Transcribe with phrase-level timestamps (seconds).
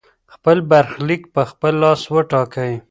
[0.33, 2.73] خپل برخليک په خپل لاس وټاکئ.